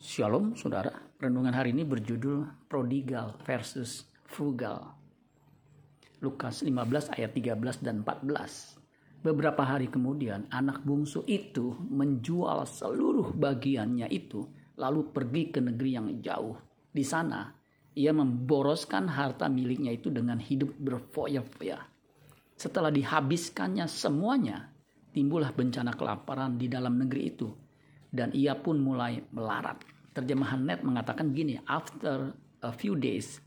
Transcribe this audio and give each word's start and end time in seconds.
Shalom 0.00 0.56
saudara, 0.56 0.96
renungan 1.20 1.52
hari 1.52 1.76
ini 1.76 1.84
berjudul 1.84 2.48
Prodigal 2.72 3.36
versus 3.44 4.08
Frugal. 4.24 4.96
Lukas 6.24 6.64
15 6.64 7.20
ayat 7.20 7.36
13 7.36 7.84
dan 7.84 8.00
14. 8.00 9.20
Beberapa 9.20 9.60
hari 9.60 9.92
kemudian 9.92 10.48
anak 10.48 10.80
bungsu 10.88 11.20
itu 11.28 11.76
menjual 11.92 12.64
seluruh 12.64 13.36
bagiannya 13.36 14.08
itu 14.08 14.48
lalu 14.80 15.04
pergi 15.12 15.52
ke 15.52 15.60
negeri 15.60 15.90
yang 15.92 16.08
jauh. 16.24 16.56
Di 16.88 17.04
sana 17.04 17.52
ia 17.92 18.16
memboroskan 18.16 19.04
harta 19.04 19.52
miliknya 19.52 19.92
itu 19.92 20.08
dengan 20.08 20.40
hidup 20.40 20.80
berfoya-foya. 20.80 21.76
Setelah 22.56 22.88
dihabiskannya 22.88 23.84
semuanya, 23.84 24.64
timbullah 25.12 25.52
bencana 25.52 25.92
kelaparan 25.92 26.56
di 26.56 26.72
dalam 26.72 26.96
negeri 26.96 27.22
itu 27.28 27.68
dan 28.10 28.34
ia 28.34 28.58
pun 28.58 28.82
mulai 28.82 29.22
melarat. 29.30 29.78
Terjemahan 30.10 30.66
net 30.66 30.82
mengatakan 30.82 31.30
gini, 31.30 31.62
after 31.70 32.34
a 32.62 32.72
few 32.74 32.98
days, 32.98 33.38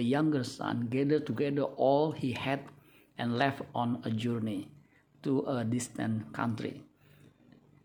the 0.00 0.04
younger 0.04 0.42
son 0.42 0.88
gathered 0.88 1.28
together 1.28 1.68
all 1.76 2.12
he 2.16 2.32
had 2.32 2.64
and 3.20 3.36
left 3.36 3.60
on 3.74 4.00
a 4.08 4.10
journey 4.10 4.72
to 5.20 5.44
a 5.44 5.66
distant 5.66 6.32
country. 6.32 6.80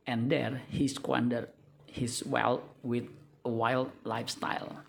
And 0.07 0.31
there 0.31 0.63
he 0.71 0.87
squandered 0.87 1.51
his 1.87 2.23
wealth 2.23 2.63
with 2.83 3.11
a 3.43 3.51
wild 3.51 3.91
lifestyle. 4.03 4.83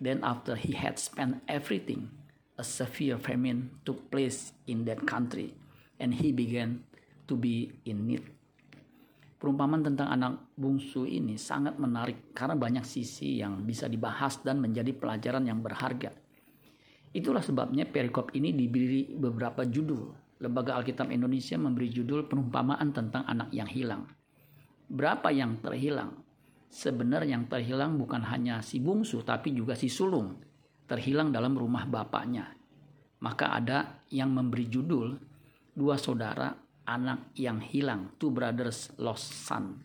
Then 0.00 0.20
after 0.20 0.56
he 0.56 0.76
had 0.76 0.98
spent 1.00 1.40
everything, 1.48 2.12
a 2.58 2.64
severe 2.64 3.16
famine 3.16 3.70
took 3.84 4.10
place 4.10 4.52
in 4.66 4.84
that 4.84 5.06
country, 5.08 5.56
and 6.00 6.12
he 6.12 6.32
began 6.32 6.84
to 7.28 7.36
be 7.36 7.72
in 7.84 8.06
need. 8.06 8.35
Perumpamaan 9.46 9.78
tentang 9.78 10.10
anak 10.10 10.58
bungsu 10.58 11.06
ini 11.06 11.38
sangat 11.38 11.78
menarik 11.78 12.34
karena 12.34 12.58
banyak 12.58 12.82
sisi 12.82 13.38
yang 13.38 13.62
bisa 13.62 13.86
dibahas 13.86 14.42
dan 14.42 14.58
menjadi 14.58 14.90
pelajaran 14.90 15.46
yang 15.46 15.62
berharga. 15.62 16.10
Itulah 17.14 17.38
sebabnya 17.46 17.86
perikop 17.86 18.34
ini 18.34 18.50
diberi 18.50 19.06
beberapa 19.14 19.62
judul. 19.62 20.10
Lembaga 20.42 20.74
Alkitab 20.82 21.14
Indonesia 21.14 21.54
memberi 21.54 21.94
judul 21.94 22.26
perumpamaan 22.26 22.90
tentang 22.90 23.22
anak 23.22 23.54
yang 23.54 23.70
hilang. 23.70 24.10
Berapa 24.90 25.30
yang 25.30 25.62
terhilang? 25.62 26.26
Sebenarnya 26.66 27.38
yang 27.38 27.46
terhilang 27.46 28.02
bukan 28.02 28.26
hanya 28.26 28.66
si 28.66 28.82
bungsu 28.82 29.22
tapi 29.22 29.54
juga 29.54 29.78
si 29.78 29.86
sulung. 29.86 30.42
Terhilang 30.90 31.30
dalam 31.30 31.54
rumah 31.54 31.86
bapaknya. 31.86 32.50
Maka 33.22 33.54
ada 33.54 34.02
yang 34.10 34.34
memberi 34.34 34.66
judul 34.66 35.14
dua 35.70 35.94
saudara 35.94 36.65
anak 36.86 37.34
yang 37.34 37.58
hilang, 37.58 38.14
Two 38.16 38.30
Brothers 38.30 38.94
Lost 38.96 39.26
Son. 39.44 39.82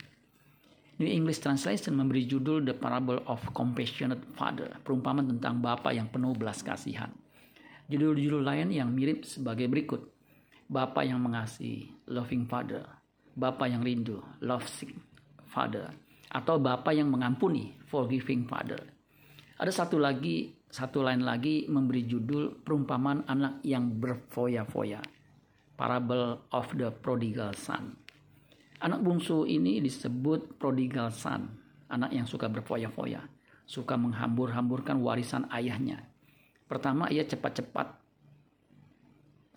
New 1.02 1.10
English 1.10 1.42
Translation 1.42 1.98
memberi 1.98 2.30
judul 2.30 2.62
The 2.62 2.78
Parable 2.78 3.26
of 3.26 3.42
Compassionate 3.58 4.22
Father, 4.38 4.70
perumpamaan 4.86 5.34
tentang 5.34 5.58
Bapak 5.58 5.98
yang 5.98 6.08
penuh 6.14 6.38
belas 6.38 6.62
kasihan. 6.62 7.10
Judul-judul 7.90 8.46
lain 8.46 8.70
yang 8.70 8.94
mirip 8.94 9.26
sebagai 9.26 9.66
berikut. 9.66 10.14
Bapak 10.72 11.04
yang 11.04 11.20
mengasihi, 11.20 11.92
Loving 12.08 12.48
Father. 12.48 12.86
Bapak 13.34 13.68
yang 13.68 13.82
rindu, 13.84 14.22
Lovesick 14.40 14.94
Father. 15.50 15.92
Atau 16.32 16.62
Bapak 16.62 16.96
yang 16.96 17.12
mengampuni, 17.12 17.76
Forgiving 17.90 18.48
Father. 18.48 18.80
Ada 19.60 19.84
satu 19.84 20.00
lagi, 20.00 20.54
satu 20.72 21.04
lain 21.04 21.28
lagi 21.28 21.68
memberi 21.68 22.08
judul 22.08 22.64
perumpamaan 22.64 23.28
anak 23.28 23.60
yang 23.68 24.00
berfoya-foya 24.00 25.21
parable 25.82 26.46
of 26.54 26.70
the 26.78 26.94
prodigal 26.94 27.50
son. 27.58 27.98
Anak 28.86 29.02
bungsu 29.02 29.50
ini 29.50 29.82
disebut 29.82 30.62
prodigal 30.62 31.10
son, 31.10 31.50
anak 31.90 32.14
yang 32.14 32.30
suka 32.30 32.46
berfoya-foya, 32.46 33.26
suka 33.66 33.98
menghambur-hamburkan 33.98 35.02
warisan 35.02 35.50
ayahnya. 35.50 36.06
Pertama, 36.70 37.10
ia 37.10 37.26
cepat-cepat 37.26 37.98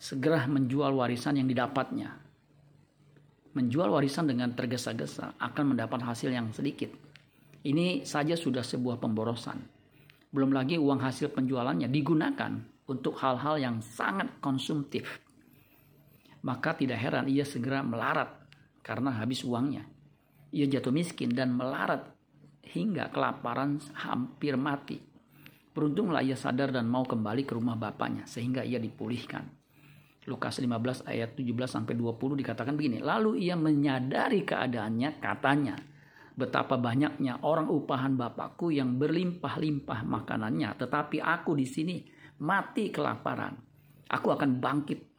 segera 0.00 0.48
menjual 0.48 0.96
warisan 0.96 1.36
yang 1.36 1.48
didapatnya. 1.48 2.16
Menjual 3.52 3.92
warisan 3.92 4.24
dengan 4.24 4.56
tergesa-gesa 4.56 5.36
akan 5.36 5.76
mendapat 5.76 6.08
hasil 6.08 6.32
yang 6.32 6.48
sedikit. 6.56 6.88
Ini 7.64 8.08
saja 8.08 8.32
sudah 8.32 8.64
sebuah 8.64 8.96
pemborosan. 8.96 9.60
Belum 10.32 10.56
lagi 10.56 10.80
uang 10.80 11.04
hasil 11.04 11.36
penjualannya 11.36 11.92
digunakan 11.92 12.52
untuk 12.88 13.16
hal-hal 13.20 13.56
yang 13.60 13.76
sangat 13.80 14.28
konsumtif 14.44 15.23
maka 16.44 16.76
tidak 16.76 17.00
heran 17.00 17.26
ia 17.26 17.42
segera 17.48 17.80
melarat 17.80 18.28
karena 18.84 19.16
habis 19.16 19.40
uangnya. 19.42 19.88
Ia 20.52 20.68
jatuh 20.68 20.92
miskin 20.92 21.32
dan 21.32 21.56
melarat 21.56 22.04
hingga 22.68 23.08
kelaparan 23.08 23.80
hampir 23.96 24.54
mati. 24.60 25.00
Beruntunglah 25.74 26.22
ia 26.22 26.38
sadar 26.38 26.70
dan 26.70 26.86
mau 26.86 27.02
kembali 27.02 27.42
ke 27.42 27.56
rumah 27.56 27.74
bapaknya 27.74 28.28
sehingga 28.28 28.62
ia 28.62 28.78
dipulihkan. 28.78 29.42
Lukas 30.24 30.62
15 30.62 31.04
ayat 31.04 31.36
17 31.36 31.52
sampai 31.68 31.98
20 31.98 32.40
dikatakan 32.40 32.72
begini, 32.78 33.02
lalu 33.02 33.44
ia 33.44 33.58
menyadari 33.60 34.40
keadaannya 34.46 35.20
katanya, 35.20 35.76
betapa 36.32 36.80
banyaknya 36.80 37.44
orang 37.44 37.68
upahan 37.68 38.16
bapakku 38.16 38.72
yang 38.72 38.96
berlimpah-limpah 38.96 40.00
makanannya, 40.00 40.70
tetapi 40.80 41.20
aku 41.20 41.52
di 41.52 41.66
sini 41.68 41.96
mati 42.40 42.88
kelaparan. 42.88 43.52
Aku 44.08 44.32
akan 44.32 44.64
bangkit 44.64 45.13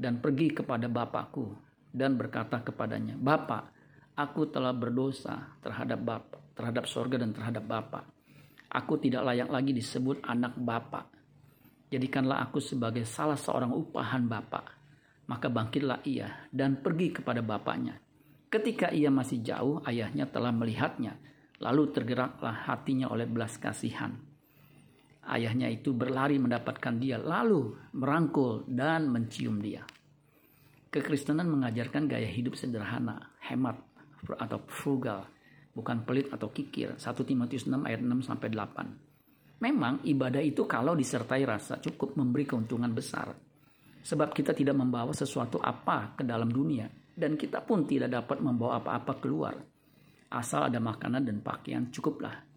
dan 0.00 0.16
pergi 0.24 0.56
kepada 0.56 0.88
bapakku 0.88 1.52
dan 1.92 2.16
berkata 2.16 2.64
kepadanya, 2.64 3.20
Bapak, 3.20 3.68
aku 4.16 4.48
telah 4.48 4.72
berdosa 4.72 5.60
terhadap 5.60 6.00
Bapak, 6.00 6.56
terhadap 6.56 6.84
sorga 6.88 7.20
dan 7.20 7.36
terhadap 7.36 7.68
Bapak. 7.68 8.08
Aku 8.72 8.96
tidak 8.96 9.28
layak 9.28 9.52
lagi 9.52 9.76
disebut 9.76 10.24
anak 10.24 10.56
Bapak. 10.56 11.12
Jadikanlah 11.92 12.40
aku 12.48 12.62
sebagai 12.62 13.04
salah 13.04 13.36
seorang 13.36 13.76
upahan 13.76 14.24
Bapak. 14.24 14.80
Maka 15.28 15.46
bangkitlah 15.52 16.00
ia 16.08 16.48
dan 16.50 16.80
pergi 16.80 17.14
kepada 17.14 17.38
bapaknya. 17.38 17.98
Ketika 18.50 18.90
ia 18.90 19.14
masih 19.14 19.46
jauh, 19.46 19.78
ayahnya 19.86 20.26
telah 20.26 20.50
melihatnya. 20.50 21.14
Lalu 21.62 21.94
tergeraklah 21.94 22.66
hatinya 22.66 23.06
oleh 23.14 23.30
belas 23.30 23.54
kasihan. 23.54 24.29
Ayahnya 25.30 25.70
itu 25.70 25.94
berlari 25.94 26.42
mendapatkan 26.42 26.98
dia, 26.98 27.14
lalu 27.14 27.70
merangkul 27.94 28.66
dan 28.66 29.06
mencium 29.06 29.62
dia. 29.62 29.86
Kekristenan 30.90 31.46
mengajarkan 31.46 32.10
gaya 32.10 32.26
hidup 32.26 32.58
sederhana, 32.58 33.38
hemat 33.46 33.78
atau 34.26 34.58
frugal, 34.66 35.30
bukan 35.70 36.02
pelit 36.02 36.34
atau 36.34 36.50
kikir. 36.50 36.98
1 36.98 37.06
Timotius 37.22 37.70
6 37.70 37.78
ayat 37.86 38.02
6 38.02 38.26
sampai 38.26 38.50
8. 38.50 39.62
Memang 39.62 40.02
ibadah 40.02 40.42
itu 40.42 40.66
kalau 40.66 40.98
disertai 40.98 41.46
rasa 41.46 41.78
cukup 41.78 42.18
memberi 42.18 42.48
keuntungan 42.48 42.90
besar. 42.90 43.30
Sebab 44.02 44.34
kita 44.34 44.50
tidak 44.50 44.74
membawa 44.74 45.14
sesuatu 45.14 45.62
apa 45.62 46.18
ke 46.18 46.26
dalam 46.26 46.50
dunia 46.50 46.90
dan 47.14 47.36
kita 47.38 47.62
pun 47.62 47.86
tidak 47.86 48.10
dapat 48.10 48.42
membawa 48.42 48.82
apa-apa 48.82 49.20
keluar. 49.22 49.54
Asal 50.32 50.72
ada 50.72 50.80
makanan 50.82 51.22
dan 51.22 51.38
pakaian 51.38 51.86
cukuplah. 51.92 52.49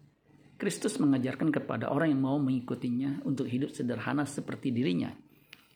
Kristus 0.64 0.96
mengajarkan 0.96 1.52
kepada 1.52 1.92
orang 1.92 2.16
yang 2.16 2.24
mau 2.24 2.40
mengikutinya 2.40 3.20
untuk 3.28 3.44
hidup 3.44 3.76
sederhana 3.76 4.24
seperti 4.24 4.72
dirinya 4.72 5.12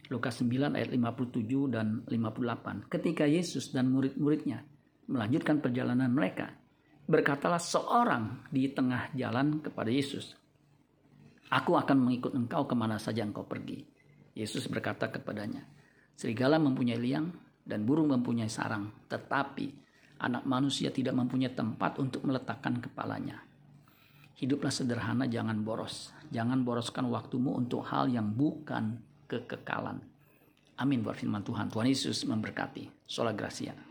Lukas 0.09 0.41
9 0.41 0.73
ayat 0.73 0.89
57 0.97 1.69
dan 1.69 2.01
58. 2.09 2.89
Ketika 2.89 3.29
Yesus 3.29 3.69
dan 3.77 3.93
murid-muridnya 3.93 4.65
melanjutkan 5.13 5.61
perjalanan 5.61 6.09
mereka, 6.09 6.49
berkatalah 7.05 7.61
seorang 7.61 8.49
di 8.49 8.73
tengah 8.73 9.13
jalan 9.13 9.61
kepada 9.61 9.93
Yesus, 9.93 10.33
Aku 11.53 11.77
akan 11.77 12.09
mengikut 12.09 12.33
engkau 12.33 12.65
ke 12.65 12.73
mana 12.73 12.97
saja 12.97 13.21
engkau 13.25 13.45
pergi. 13.45 13.85
Yesus 14.33 14.65
berkata 14.73 15.13
kepadanya, 15.13 15.69
Serigala 16.17 16.57
mempunyai 16.57 16.97
liang 16.97 17.29
dan 17.61 17.85
burung 17.85 18.09
mempunyai 18.09 18.49
sarang, 18.49 19.05
tetapi 19.05 19.69
anak 20.25 20.49
manusia 20.49 20.89
tidak 20.89 21.13
mempunyai 21.13 21.53
tempat 21.53 22.01
untuk 22.01 22.25
meletakkan 22.25 22.81
kepalanya. 22.81 23.48
Hiduplah 24.39 24.71
sederhana, 24.71 25.27
jangan 25.27 25.67
boros. 25.67 26.15
Jangan 26.31 26.63
boroskan 26.63 27.11
waktumu 27.11 27.59
untuk 27.59 27.83
hal 27.91 28.07
yang 28.07 28.31
bukan 28.31 29.03
kekekalan. 29.27 29.99
Amin 30.79 31.03
buat 31.03 31.19
firman 31.19 31.43
Tuhan. 31.43 31.67
Tuhan 31.67 31.91
Yesus 31.91 32.23
memberkati. 32.23 33.03
Sola 33.03 33.35
Gracia. 33.35 33.88